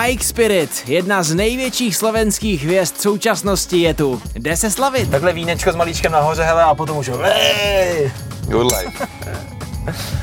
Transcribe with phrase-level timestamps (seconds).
[0.00, 4.22] Mike Spirit, jedna z největších slovenských hvězd současnosti je tu.
[4.34, 5.10] Jde se slavit.
[5.10, 7.10] Takhle vínečko s malíčkem nahoře, hele, a potom už!
[8.48, 9.06] Good life.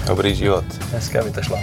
[0.08, 0.66] Dobrý život.
[0.92, 1.58] Dneska by to šlo.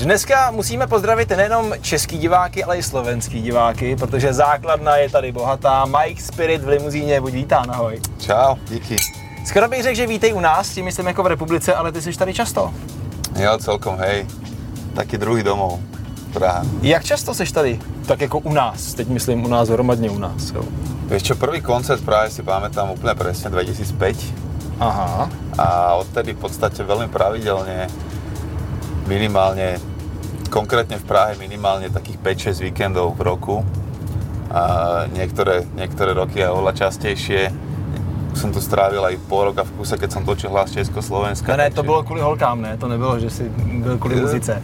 [0.00, 5.84] Dneska musíme pozdravit nejenom český diváky, ale i slovenský diváky, protože základna je tady bohatá.
[5.84, 8.00] Mike Spirit v limuzíně, buď vítá, ahoj.
[8.18, 8.96] Čau, díky.
[9.46, 12.12] Skoro bych řekl, že vítej u nás, tím myslím jako v republice, ale ty jsi
[12.12, 12.74] tady často.
[13.36, 14.26] Jo, celkom, hej.
[14.94, 15.80] Taky druhý domov,
[16.32, 16.62] Praha.
[16.82, 17.80] Jak často jsi tady?
[18.06, 20.50] Tak jako u nás, teď myslím u nás hromadně u nás.
[20.50, 20.64] Jo.
[21.10, 24.78] Vieš čo, prvý koncert Prahe si pamätám úplne presne 2005.
[24.78, 25.26] Aha.
[25.58, 27.90] A odtedy v podstate veľmi pravidelne
[29.10, 29.82] minimálne,
[30.50, 32.18] konkrétne v Prahe minimálne takých
[32.50, 33.56] 5-6 víkendov v roku.
[34.50, 37.54] A niektoré, niektoré roky aj oveľa častejšie.
[38.34, 41.54] Som tu strávil aj pol roka v kuse, keď som točil hlas Československa.
[41.54, 42.76] Ne, ne, to bylo kvůli holkám, ne?
[42.76, 44.62] To nebylo, že si byl kvůli muzice.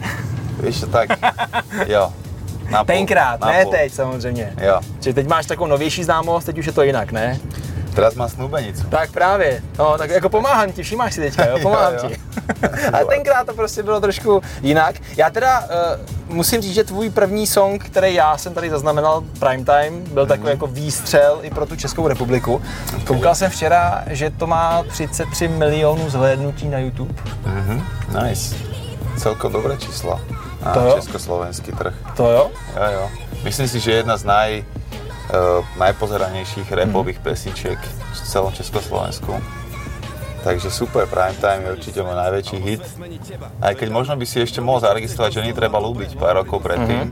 [0.63, 1.09] Víš tak,
[1.87, 2.11] jo.
[2.69, 4.53] Na pol, Tenkrát, na ne teď samozřejmě.
[4.61, 4.79] Jo.
[4.99, 7.39] Čiže teď máš takovou novější známost, teď už je to jinak, ne?
[7.97, 8.83] Teraz mám snúbenicu.
[8.89, 12.09] Tak právě, no, tak jako pomáhám ti, všimáš si teďka, jo, pomáhám Jo, jo.
[12.09, 12.15] ti.
[12.93, 14.95] Ale tenkrát to prostě bylo trošku jinak.
[15.17, 15.65] Já teda uh,
[16.35, 20.29] musím říct, že tvůj první song, který já jsem tady zaznamenal, Primetime, byl Mhm.
[20.29, 22.61] takový jako výstřel i pro tu Českou republiku.
[23.07, 27.13] Koukal jsem včera, že to má 33 milionů zhlédnutí na YouTube.
[27.45, 27.83] Mhm,
[28.23, 28.55] nice.
[29.17, 30.21] Celkom dobré číslo
[30.65, 31.93] na To československý trh.
[32.17, 32.51] To jo?
[32.75, 33.09] Jo, jo.
[33.43, 34.63] Myslím si, že jedna z naj,
[35.75, 37.79] najpozeranejších rapových pesničiek
[38.13, 39.35] v celom Československu.
[40.47, 42.79] Takže super, Primetime je určite môj najväčší hit.
[43.59, 47.11] Aj keď možno by si ešte mohol zaregistrovať, že nie treba ľúbiť pár rokov predtým.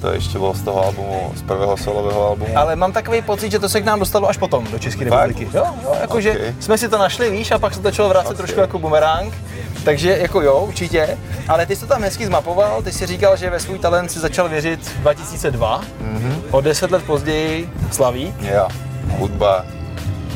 [0.00, 2.56] To ešte bol z toho albumu, z prvého solového albumu.
[2.56, 5.48] Ale mám takový pocit, že to se k nám dostalo až potom do České republiky.
[5.54, 6.38] Jo, jo, jakože Ok.
[6.64, 8.36] jsme si to našli, víš, a pak se to začalo vracet Ok.
[8.36, 9.32] trošku jako bumerang.
[9.84, 11.18] Takže jako jo, určitě.
[11.48, 14.18] Ale ty jsi to tam hezky zmapoval, ty jsi říkal, že ve svůj talent si
[14.18, 15.80] začal věřit 2002.
[16.00, 16.42] Mhm.
[16.50, 18.34] O deset let později slaví.
[18.54, 18.68] Jo,
[19.18, 19.64] hudba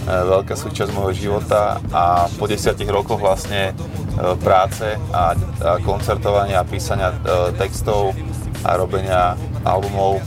[0.07, 3.75] veľká súčasť môjho života a po desiatich rokoch vlastne e,
[4.39, 5.35] práce a,
[5.83, 7.17] koncertovania a písania e,
[7.59, 8.15] textov
[8.63, 9.35] a robenia
[9.67, 10.23] albumov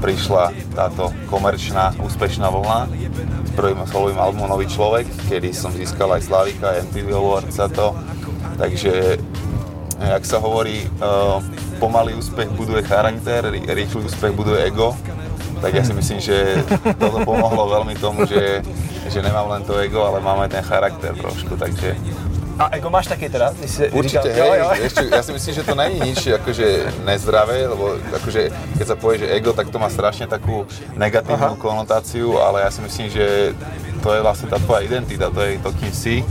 [0.00, 2.80] prišla táto komerčná úspešná vlna
[3.44, 7.72] s prvým solovým albumom Nový človek, kedy som získal aj Slavika, aj MTV Award za
[7.72, 7.96] to.
[8.60, 9.16] Takže,
[9.96, 10.84] jak sa hovorí,
[11.80, 14.92] pomalý úspech buduje charakter, rý- rýchly úspech buduje ego
[15.64, 16.60] tak ja si myslím, že
[17.00, 18.60] toto pomohlo veľmi tomu, že,
[19.08, 21.96] že nemám len to ego, ale mám aj ten charakter trošku, takže
[22.54, 23.50] A ego máš taky teda?
[23.50, 24.70] Ty jsi určite, říkal, hej, jo, jo.
[24.86, 26.66] Ešte, ja si myslím, že to není nič akože
[27.02, 30.62] nezdravé, lebo akože keď sa povie, že ego, tak to má strašne takú
[30.94, 31.58] negatívnu Aha.
[31.58, 33.56] konotáciu, ale ja si myslím, že
[34.04, 36.22] to je vlastne tá tvoja identita, to je to, kým si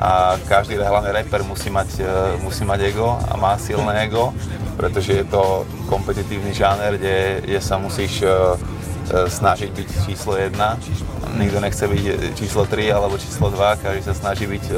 [0.00, 2.08] a každý hlavne rapper musí mať, e,
[2.40, 4.32] musí mať ego a má silné ego,
[4.76, 8.28] pretože je to kompetitívny žáner, kde, kde sa musíš e,
[9.06, 10.56] snažiť byť číslo 1.
[11.38, 14.74] Nikto nechce byť e, číslo 3 alebo číslo 2, každý sa snaží byť e,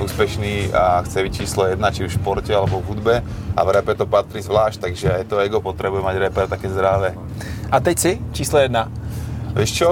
[0.00, 3.14] úspešný a chce byť číslo 1, či už v športe alebo v hudbe
[3.56, 7.12] a v rape to patrí zvlášť, takže aj to ego potrebuje mať rapper také zdravé.
[7.68, 8.88] A teď si číslo jedna.
[9.52, 9.88] Vieš čo,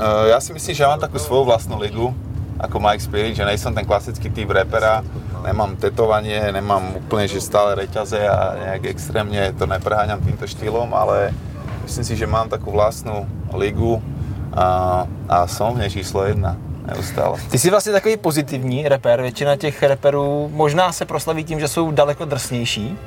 [0.00, 2.08] e, ja si myslím, že ja mám takú svoju vlastnú ligu,
[2.56, 5.02] ako Mike Spirit, že nejsem ten klasický typ rapera,
[5.42, 11.34] nemám tetovanie, nemám úplne, že stále reťaze a nejak extrémne to nepreháňam týmto štýlom, ale
[11.84, 14.02] myslím si, že mám takú vlastnú ligu
[14.52, 16.56] a, a som v nej číslo jedna
[16.86, 17.38] neustále.
[17.50, 21.90] Ty jsi vlastně takový pozitivní reper, většina těch reperů možná se proslaví tím, že jsou
[21.90, 22.98] daleko drsnější.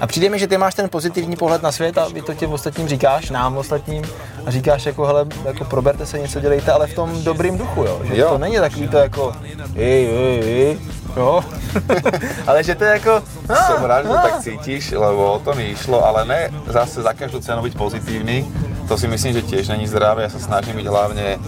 [0.00, 2.52] A přijde mi, že ty máš ten pozitivní pohled na svět a vy to těm
[2.52, 4.04] ostatním říkáš, nám ostatním,
[4.46, 8.00] a říkáš jako, hele, jako proberte se něco, dělejte, ale v tom dobrým duchu, jo?
[8.04, 8.28] Že Jo.
[8.28, 9.32] to není takový to jako,
[9.76, 10.78] ej, ej, ej,
[11.16, 11.44] jo?
[12.48, 13.22] ale že to je jako,
[13.66, 17.12] Som rád, že to tak cítiš, lebo o to mi išlo, ale ne zase za
[17.12, 18.46] každú cenu byť pozitívny.
[18.88, 20.22] To si myslím, že tiež není zdravé.
[20.26, 21.38] Ja sa snažím byť hlavne e,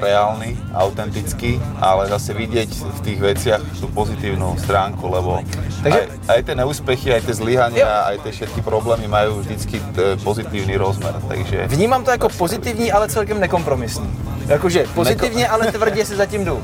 [0.00, 5.40] reálny, autentický, ale zase vidieť v tých veciach tú pozitívnu stránku, lebo
[5.82, 10.16] Takže- aj, aj tie neúspechy, aj tie zlyhania, aj tie všetky problémy majú vždycky e,
[10.20, 11.68] pozitívny rozmer, takže...
[11.68, 14.08] vnímám to jako pozitivní, ale celkem nekompromisní.
[14.46, 16.62] Jakože pozitivně, ale tvrdě si zatím jdu.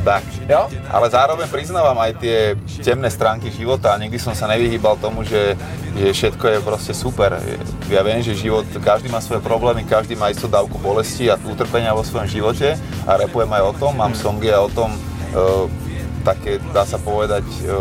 [0.00, 0.24] Tak.
[0.48, 0.72] Jo?
[0.88, 5.52] Ale zároveň priznávam aj tie temné stránky života a nikdy som sa nevyhýbal tomu, že,
[5.92, 7.36] že všetko je proste super.
[7.92, 11.92] Ja viem, že život, každý má svoje problémy, každý má istú dávku bolesti a utrpenia
[11.92, 14.90] vo svojom živote a repujem aj o tom, mám songy aj o tom,
[15.36, 15.68] uh,
[16.22, 17.72] také, dá sa povedať, e,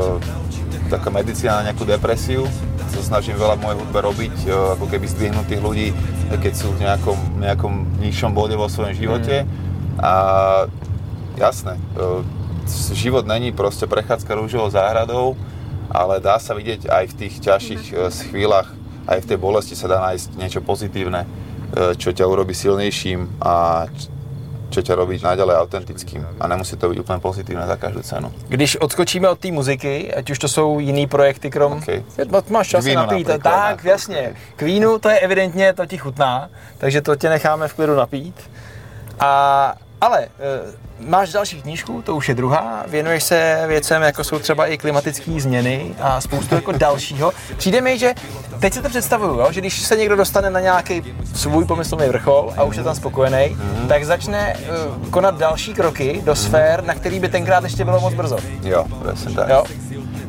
[0.87, 2.47] taká medicína na nejakú depresiu.
[2.89, 4.49] Sa snažím veľa v mojej hudbe robiť, e,
[4.79, 5.87] ako keby zdvihnúť tých ľudí,
[6.31, 9.43] keď sú v nejakom, nejakom nižšom bode vo svojom živote.
[9.43, 9.49] Mm.
[9.99, 10.13] A
[11.39, 15.37] jasné, e, život není proste prechádzka rúžovou záhradou,
[15.91, 18.69] ale dá sa vidieť aj v tých ťažších e, chvíľach,
[19.07, 21.27] aj v tej bolesti sa dá nájsť niečo pozitívne, e,
[21.95, 23.87] čo ťa urobí silnejším a
[24.69, 28.31] čo ťa robí naďalej autentickým a nemusí to být úplně pozitívne za každou cenu.
[28.47, 31.73] Když odskočíme od té muziky, ať už to jsou jiný projekty, krom...
[31.73, 32.03] Okay.
[32.49, 34.35] Máš čas Queenu napít, tak, jasně.
[34.55, 38.35] Queenu, to je evidentně, to ti chutná, takže to tě necháme v klidu napít.
[39.19, 40.29] A ale e,
[40.99, 45.31] máš další knížku, to už je druhá, věnuješ se věcem, jako jsou třeba i klimatické
[45.41, 47.31] změny a spoustu jako dalšího.
[47.57, 48.13] Přijde mi, že
[48.59, 52.53] teď si to představuju, jo, že když se někdo dostane na nějaký svůj pomyslný vrchol
[52.57, 53.87] a už je tam spokojený, mm-hmm.
[53.87, 58.13] tak začne uh, konat další kroky do sfér, na který by tenkrát ještě bylo moc
[58.13, 58.37] brzo.
[58.63, 59.49] Jo, presne tak.
[59.49, 59.63] Jo?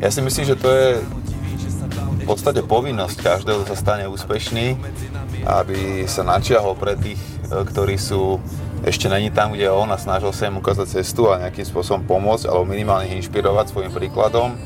[0.01, 0.97] Ja si myslím, že to je
[2.21, 4.81] v podstate povinnosť každého, sa stane úspešný,
[5.45, 8.41] aby sa načiahol pre tých, e, ktorí sú
[8.81, 12.49] ešte není tam, kde on a snažil sa im ukázať cestu a nejakým spôsobom pomôcť
[12.49, 14.57] alebo minimálne ich inšpirovať svojim príkladom.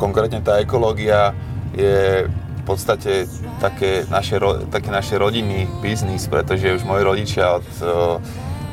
[0.00, 1.36] Konkrétne tá ekológia
[1.76, 3.28] je v podstate
[3.60, 4.40] také naše,
[4.72, 8.16] taký naše rodinný biznis, pretože už moji rodičia od uh,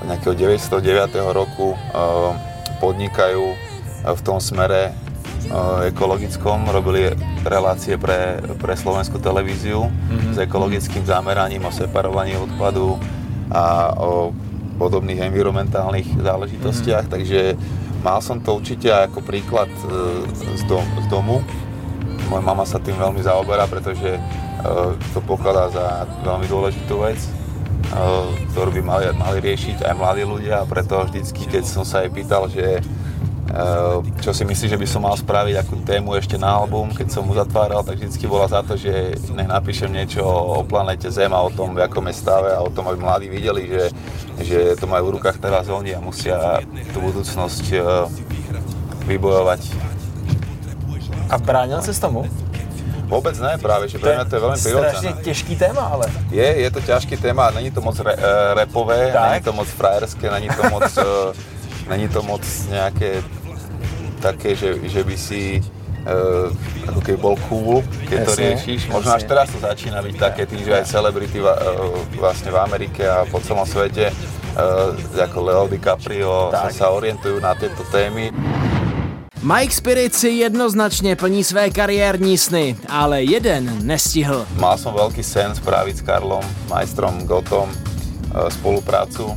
[0.07, 1.11] nejakého 909.
[1.35, 2.31] roku uh,
[2.79, 4.95] podnikajú uh, v tom smere
[5.89, 7.11] ekologickom, robili
[7.43, 10.33] relácie pre, pre slovenskú televíziu mm-hmm.
[10.33, 12.95] s ekologickým zameraním o separovaní odpadu,
[13.51, 14.31] a o
[14.81, 17.11] podobných environmentálnych záležitostiach, mm.
[17.11, 17.41] takže
[18.01, 20.25] mal som to určite ako príklad e,
[20.57, 21.45] z, dom, z domu.
[22.31, 24.21] Moja mama sa tým veľmi zaoberá, pretože e,
[25.13, 25.85] to pokladá za
[26.25, 27.29] veľmi dôležitú vec, e,
[28.55, 32.09] ktorú by mali, mali riešiť aj mladí ľudia a preto vždycky, keď som sa jej
[32.09, 32.81] pýtal, že
[34.21, 37.27] čo si myslí, že by som mal spraviť akú tému ešte na album, keď som
[37.27, 41.43] mu zatváral, tak vždycky bola za to, že nech napíšem niečo o planete Zem a
[41.43, 43.83] o tom, v akom je stave a o tom, aby mladí videli, že,
[44.39, 46.63] že to majú v rukách teraz oni a musia
[46.95, 47.83] tú budúcnosť eh,
[49.09, 49.61] vybojovať.
[51.31, 52.23] A bránil sa s tomu?
[53.11, 54.91] Vôbec ne, práve, že pre mňa to je veľmi prirodzené.
[54.95, 56.05] strašne ťažký téma, ale...
[56.31, 59.27] Je, je to ťažký téma, není to moc re, uh, repové, tak.
[59.27, 60.87] není to moc frajerské, není to moc,
[61.91, 62.39] není to moc
[62.71, 63.19] nejaké
[64.23, 66.47] také, že, že by si uh,
[66.87, 68.87] ako keby bol cool, keď to riešiš.
[68.87, 71.51] Možno až teraz to začína byť také tým, že aj celebrity uh,
[72.15, 77.51] vlastne v Amerike a po celom svete uh, ako Leo DiCaprio sa, sa orientujú na
[77.59, 78.31] tieto témy.
[79.41, 84.45] Mike Spirit si jednoznačně plní své kariérní sny, ale jeden nestihl.
[84.61, 87.65] Mal som veľký sen spraviť s Karlom, majstrom Gotom,
[88.53, 89.33] spoluprácu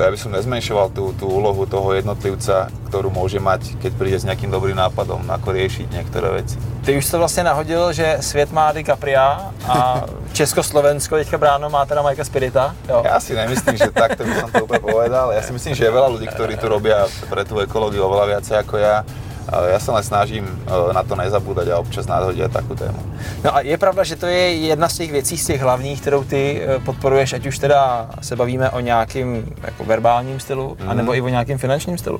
[0.00, 4.24] ja by som nezmenšoval tú, tú úlohu toho jednotlivca, ktorú môže mať, keď príde s
[4.24, 6.56] nejakým dobrým nápadom, ako riešiť niektoré veci.
[6.86, 12.02] Ty už to vlastně nahodil, že svět má DiCapria a Československo teďka bráno má teda
[12.02, 12.74] Majka Spirita.
[12.88, 13.02] Jo.
[13.04, 15.32] Ja si nemyslím, že takto by som to úplne povedal.
[15.32, 18.56] Ja si myslím, že je veľa ľudí, ktorí tu robia pre tú ekológiu oveľa viacej
[18.62, 19.02] ako ja
[19.46, 20.54] ja sa len snažím e,
[20.90, 22.98] na to nezabúdať a občas nadhodiť takú tému.
[23.46, 26.24] No a je pravda, že to je jedna z těch věcí, z těch hlavních, kterou
[26.24, 30.90] ty e, podporuješ, ať už teda se bavíme o nějakým jako verbálním stylu, mm.
[30.90, 32.18] anebo i o nějakým finančním stylu?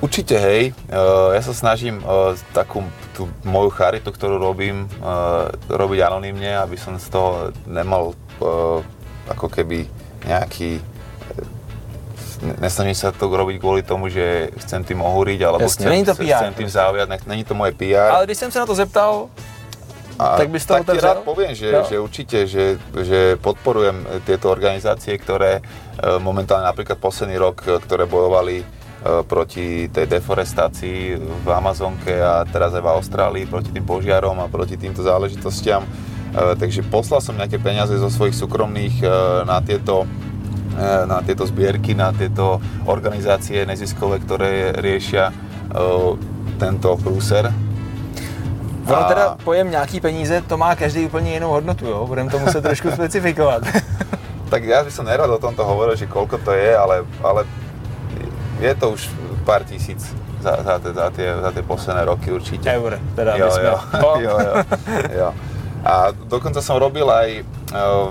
[0.00, 0.96] Určite hej, e,
[1.36, 2.00] ja sa snažím
[2.56, 2.80] takú
[3.12, 4.88] tú moju charitu, ktorú robím,
[5.68, 8.16] robiť anonymne, aby som z toho nemal
[9.28, 9.84] ako keby
[10.24, 10.80] nejaký
[12.40, 16.40] nesnažím sa to robiť kvôli tomu, že chcem tým ohúriť, alebo Jasne, chcem, to PR,
[16.40, 18.10] chcem tým zaujať, není to moje PR.
[18.16, 19.28] Ale když jsem se na to zeptal,
[20.20, 21.08] a tak bys to tak otevřel?
[21.08, 25.62] rád poviem, že, že určite, že, že podporujem tieto organizácie, ktoré e,
[26.20, 32.84] momentálne napríklad posledný rok, e, ktoré bojovali proti tej deforestácii v Amazonke a teraz aj
[32.84, 35.88] v Austrálii, proti tým požiarom a proti týmto záležitostiam.
[36.36, 39.00] Takže poslal som nejaké peniaze zo svojich súkromných
[39.48, 40.04] na tieto
[41.06, 45.34] na tieto zbierky, na tieto organizácie neziskové, ktoré riešia e,
[46.56, 47.50] tento prúser.
[48.86, 52.06] Ono teda pojem nějaký peníze, to má každý úplně jinou hodnotu, jo?
[52.06, 53.62] Budeme to muset trošku specifikovat.
[54.50, 57.46] tak ja by som nerad o tomto hovoril, že koľko to je, ale, ale
[58.58, 59.06] je to už
[59.46, 60.02] pár tisíc
[60.42, 62.66] za, za, za, tie, za tie posledné roky určite.
[62.66, 63.76] Eur, teda jo, jo,
[64.26, 64.54] jo, jo,
[65.14, 65.28] jo.
[65.86, 68.10] A dokonca som robil aj uh,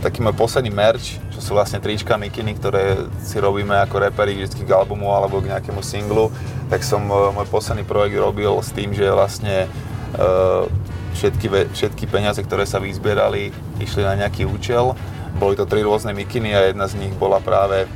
[0.00, 4.62] taký môj posledný merch, čo sú vlastne trička, mikiny, ktoré si robíme ako reperi vždy
[4.62, 6.30] k albumu alebo k nejakému singlu,
[6.70, 9.66] tak som e, môj posledný projekt robil s tým, že vlastne
[10.14, 10.64] uh,
[11.14, 13.50] všetky, všetky peniaze, ktoré sa vyzbierali,
[13.82, 14.94] išli na nejaký účel.
[15.38, 17.90] Boli to tri rôzne mikiny a jedna z nich bola práve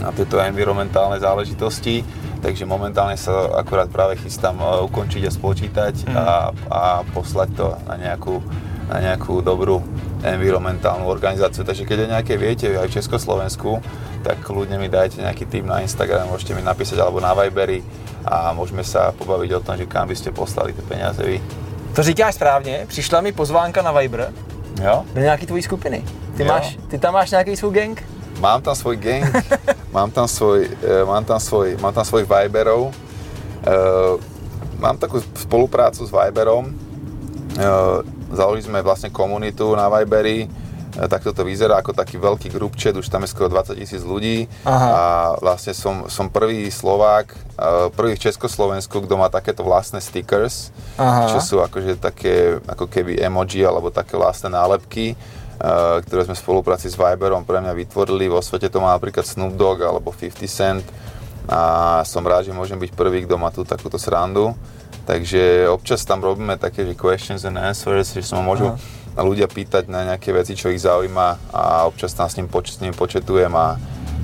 [0.00, 2.00] na tieto environmentálne záležitosti,
[2.40, 6.16] takže momentálne sa akurát práve chystám e, ukončiť a spočítať mm.
[6.16, 6.28] a,
[6.72, 6.82] a
[7.12, 8.40] poslať to na nejakú,
[8.88, 9.84] na nejakú dobrú
[10.22, 11.64] environmentálnu organizáciu.
[11.64, 13.80] Takže keď je nejaké viete aj v Československu,
[14.20, 17.80] tak kľudne mi dajte nejaký tým na Instagram, môžete mi napísať alebo na Vibery
[18.24, 21.40] a môžeme sa pobaviť o tom, že kam by ste poslali tie peniaze vy.
[21.94, 24.32] To říkáš správně, přišla mi pozvánka na Viber
[24.82, 25.04] Jo?
[25.14, 26.04] do nějaký tvojí skupiny.
[26.36, 26.48] Ty, Jo.
[26.48, 28.02] máš, ty tam máš nějaký svůj gang?
[28.40, 29.36] Mám tam svoj gang,
[29.92, 32.88] mám tam svoj, e, mám tam svoj, mám tam svojich Viberov.
[32.88, 32.92] E,
[34.78, 36.72] mám takú spoluprácu s Viberom.
[38.30, 40.46] E, založili sme vlastne komunitu na Viberi.
[40.46, 40.48] E,
[41.10, 44.46] takto to vyzerá ako taký veľký group chat, už tam je skoro 20 tisíc ľudí.
[44.62, 44.88] Aha.
[44.88, 45.02] A
[45.42, 47.36] vlastne som, som prvý Slovák, e,
[47.94, 51.30] prvý v Československu, kto má takéto vlastné stickers, Aha.
[51.34, 55.18] čo sú akože také ako keby emoji alebo také vlastné nálepky
[55.60, 58.32] uh, ktoré sme v spolupráci s Viberom pre mňa vytvorili.
[58.32, 60.84] Vo svete to má napríklad Snoop Dogg alebo 50 Cent
[61.50, 64.54] a som rád, že môžem byť prvý, kto má tu takúto srandu.
[65.06, 68.76] Takže občas tam robíme také, že questions and answers, že sa ma môžu
[69.18, 72.80] ľudia pýtať na nejaké veci, čo ich zaujíma a občas tam s ním, poč- s
[72.80, 73.76] ním početujem a,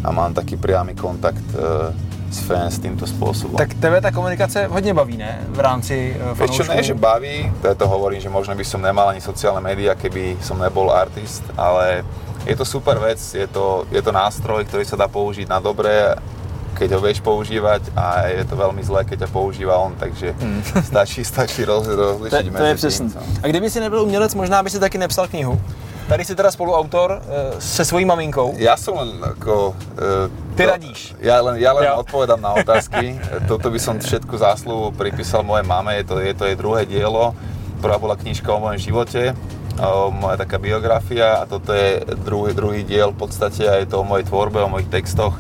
[0.04, 1.90] a mám taký priamy kontakt uh,
[2.30, 3.58] s fans týmto spôsobom.
[3.58, 5.42] Tak tebe ta komunikace hodně baví, ne?
[5.48, 9.10] V rámci uh, Vieš čo, ne, že baví, to hovorím, že možno by som nemal
[9.10, 12.06] ani sociálne médiá, keby som nebol artist, ale
[12.46, 16.14] je to super vec, je to, je to nástroj, ktorý sa dá použiť na dobré,
[16.76, 20.36] keď ho vieš používať a je to veľmi zlé, keď ťa používa on, takže
[20.92, 23.08] stačí, stačí roz, To, rozlišiť to je přesný.
[23.08, 23.20] tým.
[23.40, 25.56] A kdyby si nebyl umělec, možná by si taky nepsal knihu.
[26.06, 28.54] Tady si teda spoluautor uh, se svojí maminkou.
[28.62, 29.74] Ja som len ako...
[29.98, 31.00] e, Ty to- radíš.
[31.18, 31.98] Ja len, ja len Jo.
[31.98, 33.18] odpovedám na otázky.
[33.50, 37.34] Toto by som všetku zásluhu pripísal mojej mame, je to, je to jej druhé dielo.
[37.82, 39.34] Prvá bola knižka o mojom živote,
[39.82, 44.00] o, moja taká biografia a toto je druhý, druhý diel v podstate a je to
[44.00, 45.34] o mojej tvorbe, o mojich textoch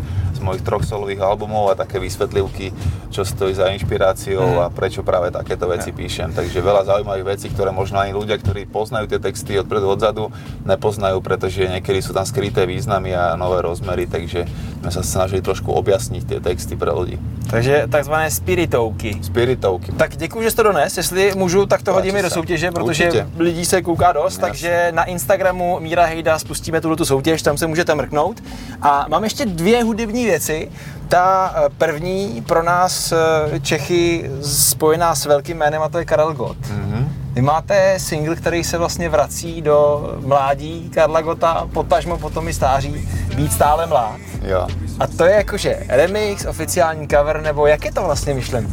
[0.46, 2.70] mojich troch solových albumov a také vysvetlivky,
[3.10, 6.30] čo stojí za inšpiráciou a prečo práve takéto veci píšem.
[6.30, 10.30] Takže veľa zaujímavých vecí, ktoré možno ani ľudia, ktorí poznajú tie texty odpredu odzadu,
[10.62, 14.46] nepoznajú, pretože niekedy sú tam skryté významy a nové rozmery, takže
[14.86, 17.18] sme sa snažili trošku objasniť tie texty pre ľudí.
[17.50, 19.18] Takže takzvané spiritovky.
[19.18, 19.92] Spiritovky.
[19.98, 20.96] Tak děkuji, že jsi to dones.
[20.96, 23.26] Jestli můžu, tak to Páči hodíme do soutěže, protože Určitě.
[23.38, 27.94] lidí se kouká dost, takže na Instagramu Míra Hejda spustíme tuto soutěž, tam se můžete
[27.94, 28.42] mrknout.
[28.82, 30.70] A mám ještě dvě hudební věci.
[31.08, 36.34] Ta eh, první pro nás eh, Čechy spojená s velkým jménem a to je Karel
[36.34, 36.58] Gott.
[36.70, 37.25] Mhm.
[37.36, 43.08] Vy máte single, který se vlastně vrací do mládí Karla Gota, potažmo potom i stáří,
[43.36, 44.20] být stále mlád.
[44.42, 44.66] Jo.
[45.00, 48.68] A to je jakože remix, oficiální cover, nebo jak je to vlastně myšlené?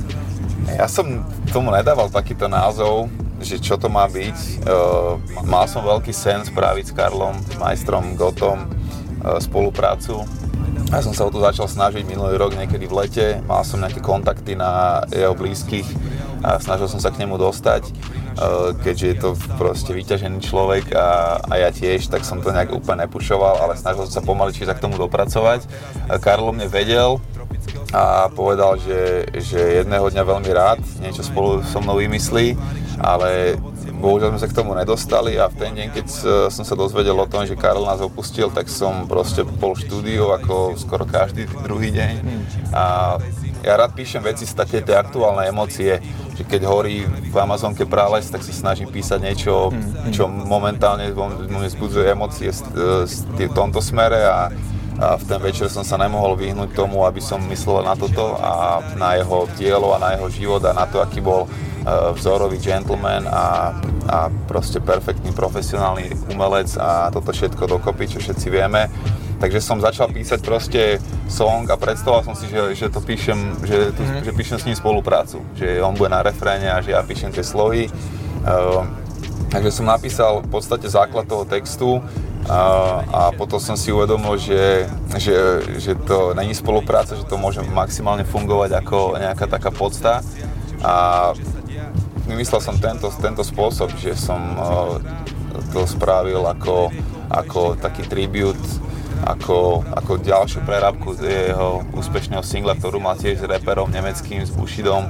[0.79, 3.11] Ja som tomu nedával takýto názov,
[3.43, 4.63] že čo to má byť.
[4.63, 10.23] Uh, mal som veľký sen spraviť s Karlom, majstrom Gotom, uh, spoluprácu.
[10.87, 13.27] Ja som sa o to začal snažiť minulý rok niekedy v lete.
[13.43, 15.85] Mal som nejaké kontakty na jeho blízkych
[16.47, 17.91] a snažil som sa k nemu dostať.
[18.33, 19.29] Uh, keďže je to
[19.61, 24.09] proste vyťažený človek a, a ja tiež, tak som to nejak úplne nepušoval, ale snažil
[24.09, 25.69] som sa pomaličky sa k tomu dopracovať.
[26.09, 27.21] A Karlo mne vedel,
[27.93, 32.57] a povedal, že, že jedného dňa veľmi rád niečo spolu so mnou vymyslí,
[32.97, 33.53] ale
[34.01, 37.15] bohužiaľ sme sa k tomu nedostali a v ten deň, keď s- som sa dozvedel
[37.15, 41.45] o tom, že Karol nás opustil, tak som proste bol v štúdiu ako skoro každý
[41.63, 42.13] druhý deň
[42.73, 43.15] a
[43.63, 48.29] ja rád píšem veci z také tie aktuálne emócie, že keď horí v Amazonke prales,
[48.29, 49.69] tak si snažím písať niečo,
[50.09, 52.65] čo momentálne vo mne vzbudzuje emócie z-
[53.37, 54.49] v tomto smere a
[54.93, 58.77] a v ten večer som sa nemohol vyhnúť tomu, aby som myslel na toto a
[58.93, 63.25] na jeho dielo a na jeho život a na to, aký bol eh, vzorový gentleman
[63.25, 63.73] a,
[64.05, 68.85] a proste perfektný profesionálny umelec a toto všetko dokopy, čo všetci vieme.
[69.39, 70.81] Takže som začal písať proste
[71.29, 74.77] song a predstavoval som si, že, že to píšem, že, tu, že píšem s ním
[74.77, 75.43] spoluprácu.
[75.55, 77.89] Že on bude na refréne a že ja píšem tie slohy.
[77.89, 79.03] Eh,
[79.53, 82.01] Takže som napísal v podstate základ toho textu
[82.49, 82.61] a,
[83.05, 84.89] a potom som si uvedomil, že,
[85.21, 90.25] že, že to není spolupráca, že to môže maximálne fungovať ako nejaká taká podsta.
[90.81, 91.31] A
[92.25, 96.89] vymyslel som tento, tento spôsob, že som eh, to spravil ako,
[97.29, 98.57] ako taký tribute
[99.23, 104.51] ako, ako ďalšiu prerábku z jeho úspešného singla, ktorú mal tiež s reperom nemeckým, s
[104.51, 105.07] Bushidom.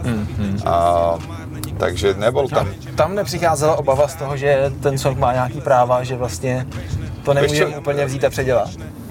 [0.66, 1.18] A,
[1.78, 6.16] takže nebol tam Tam nepřicházela obava z toho, že ten song má nějaký práva, že
[6.16, 6.66] vlastně
[7.24, 7.80] to nemůže čo?
[7.80, 8.70] úplně vzít a předělat.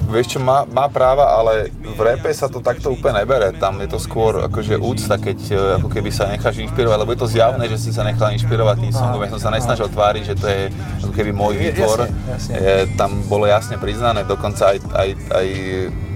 [0.09, 3.54] Vieš čo, má, má práva, ale v repe sa to takto úplne nebere.
[3.56, 7.21] Tam je to skôr akože úcta, keď e, ako keby sa necháš inšpirovať, lebo je
[7.21, 9.23] to zjavné, že si sa nechal inšpirovať tým songom.
[9.23, 10.62] Ja som sa nesnažil tváriť, že to je
[11.06, 12.09] ako keby môj výtvor.
[12.09, 12.52] jasne, jasne.
[12.59, 15.47] Je, tam bolo jasne priznané, dokonca aj, aj, aj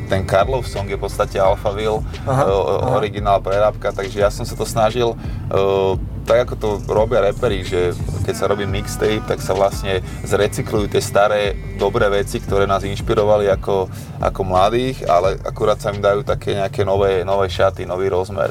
[0.07, 4.55] ten Karlov song je v podstate Alphaville, Aha, uh, originál prerábka, takže ja som sa
[4.55, 5.19] to snažil
[5.53, 7.95] uh, tak ako to robia reperi, že
[8.27, 13.47] keď sa robí mixtape, tak sa vlastne zrecyklujú tie staré dobré veci, ktoré nás inšpirovali
[13.47, 13.87] ako,
[14.19, 18.51] ako mladých, ale akurát sa im dajú také nejaké nové, nové šaty, nový rozmer.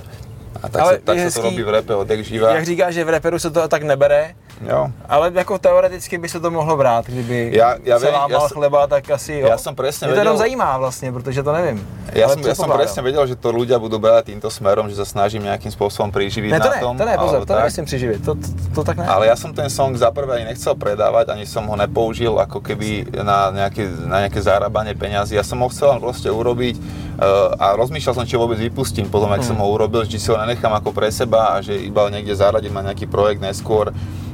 [0.64, 2.56] A tak, Ale sa, tak sa hezký, to robí v repe odek živa.
[2.56, 4.88] Jak říkáš, že v reperu se to tak nebere, Jo.
[5.10, 8.40] ale jako teoreticky by se to mohlo brát, kdyby Já- já se vím, lámal já
[8.40, 9.48] jsem- chleba, tak asi jo.
[9.48, 11.88] Já jsem presne Mě to jenom zajímá vlastně, protože to nevím.
[12.16, 15.04] Ale som, ja som presne vedel, že to ľudia budú brať týmto smerom, že sa
[15.04, 16.94] snažím nejakým spôsobom priživiť Ne, to na ne, tom.
[16.96, 17.60] to ne, pozor, to tak.
[17.68, 19.04] nemyslím přiživit, to, to, to tak ne.
[19.04, 22.64] Ale ja som ten song za prvé ani nechcel predávať, ani som ho nepoužil ako
[22.64, 25.36] keby na nejaké, na nejaké zarábanie peňazí.
[25.36, 29.28] Ja som ho chcel proste urobiť uh, a rozmýšľal som, či ho vôbec vypustím potom,
[29.36, 29.50] ak Hmm.
[29.52, 32.72] som ho urobil, či si ho nenechám ako pre seba a že iba niekde zaradím
[32.80, 33.92] na nejaký projekt neskôr,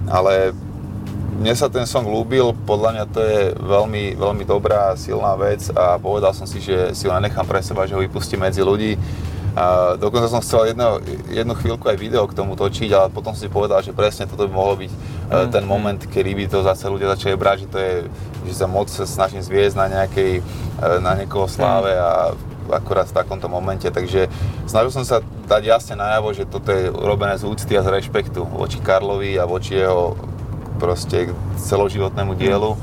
[0.10, 0.55] ale
[1.41, 5.98] mne sa ten song ľúbil, podľa mňa to je veľmi, veľmi dobrá, silná vec a
[5.98, 8.93] povedal som si, že si ho nenechám pre seba, že ho vypustím medzi ľudí.
[9.51, 13.43] A dokonca som chcel jedno, jednu chvíľku aj video k tomu točiť, ale potom som
[13.43, 16.88] si povedal, že presne toto by mohol byť mm, ten moment, kedy by to zase
[16.88, 17.93] ľudia začali brať, že to je,
[18.48, 20.41] že sa moc snažím zviesť na nejakej, e,
[21.03, 22.31] na niekoho sláve a
[22.73, 24.31] akurát v takomto momente, takže
[24.65, 28.43] snažil som sa dať jasne najavo, že toto je urobené z úcty a z rešpektu
[28.47, 30.15] voči Karlovi a voči jeho
[30.81, 31.29] proste
[31.61, 32.73] celoživotnému dielu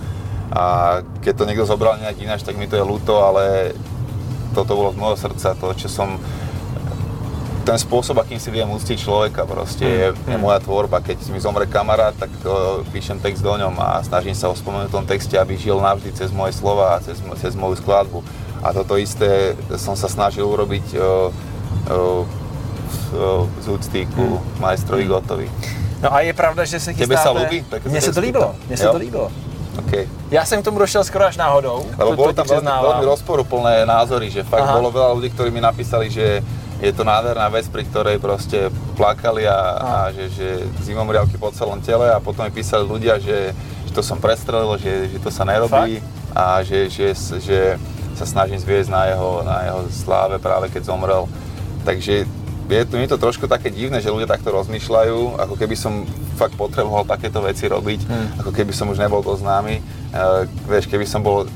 [0.48, 3.76] a keď to niekto zobral nejak ináč, tak mi to je ľúto, ale
[4.56, 6.16] toto bolo z môjho srdca, to, čo som
[7.68, 11.04] ten spôsob, akým si viem uctiť človeka proste je, je moja tvorba.
[11.04, 14.88] Keď mi zomre kamarát, tak uh, píšem text do ňom a snažím sa ho spomenúť
[14.88, 18.24] v tom texte, aby žil navždy cez moje slova a cez, cez moju skladbu.
[18.62, 21.30] A toto isté som sa snažil urobiť uh,
[21.90, 22.24] uh,
[23.62, 25.48] z úcty ku majstrovi Gotovi.
[26.02, 27.10] No a je pravda, že se chystáte...
[27.10, 27.58] Tebe sa ľúbi?
[27.90, 28.92] Mně se to líbilo, se Jo?
[28.92, 29.30] to líbilo.
[29.78, 30.08] Okay.
[30.30, 33.86] Já jsem k tomu došel skoro až náhodou, Lebo to, bolo tam veľmi, veľmi rozporuplné
[33.86, 34.74] názory, že fakt Aha.
[34.74, 36.42] bolo veľa ľudí, ktorí mi napísali, že
[36.82, 40.48] je to nádherná vec, pri ktorej proste plakali a, a že, že
[40.82, 43.54] zimomriavky po celom tele a potom mi písali ľudia, že,
[43.86, 46.02] že to som prestrelil, že, že to sa nerobí
[46.34, 47.78] a že, že, že
[48.18, 51.30] sa snažím zviesť na jeho, na jeho sláve práve keď zomrel.
[51.86, 52.26] Takže
[52.68, 56.04] je to, je to trošku také divné, že ľudia takto rozmýšľajú, ako keby som
[56.36, 58.28] fakt potreboval takéto veci robiť, Hmm.
[58.44, 59.80] ako keby som už nebol to známy.
[60.12, 61.48] Uh, vieš, keby som bol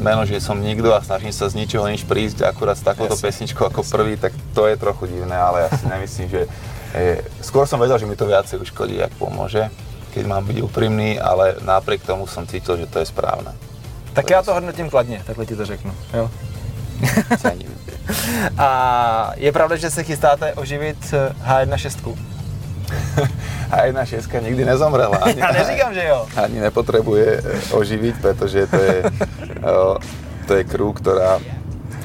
[0.00, 3.24] meno, že som nikto a snažím sa z ničoho nič prísť akurát s takouto Jasne.
[3.28, 6.42] pesničkou ako prvý, tak to je trochu divné, ale ja si nemyslím, že...
[6.94, 9.66] Je, skôr som vedel, že mi to viacej uškodí, ak pomôže,
[10.14, 13.50] keď mám byť úprimný, ale napriek tomu som cítil, že to je správne.
[14.14, 15.92] Tak já to hodnotím kladně, takhle ti to řeknu.
[16.14, 16.30] Jo.
[18.58, 22.16] A je pravda, že se chystáte oživit eh, H1.6?
[23.70, 25.16] A jedna šeska nikdy nezomrela.
[25.16, 26.26] Ani, Já neříkám, že jo.
[26.36, 29.72] ani nepotrebuje e, oživiť, pretože to je, e,
[30.46, 31.40] to je crew, ktorá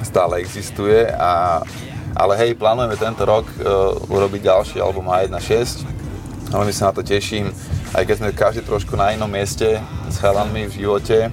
[0.03, 1.05] stále existuje.
[1.11, 1.61] A,
[2.15, 3.45] ale hej, plánujeme tento rok
[4.09, 5.85] urobiť ďalší album A1.6.
[6.49, 7.53] Veľmi sa na to teším.
[7.93, 9.77] Aj keď sme každý trošku na inom mieste
[10.09, 11.29] s chalanmi v živote,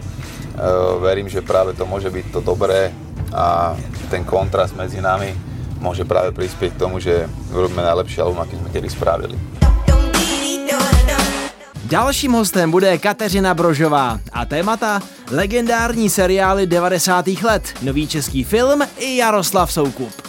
[1.01, 2.93] verím, že práve to môže byť to dobré
[3.33, 3.77] a
[4.09, 5.35] ten kontrast medzi nami
[5.81, 9.37] môže práve prispieť k tomu, že urobíme najlepší album, aký sme kedy spravili.
[11.87, 14.99] Dalším hostem bude Kateřina Brožová a témata
[15.31, 17.27] legendární seriály 90.
[17.43, 20.26] let, nový český film i Jaroslav Soukup.